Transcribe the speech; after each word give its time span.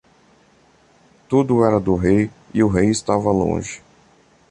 Tudo 1.29 1.63
era 1.63 1.79
do 1.79 1.93
rei 1.95 2.31
e 2.51 2.63
o 2.63 2.67
rei 2.67 2.89
estava 2.89 3.29
longe. 3.31 3.83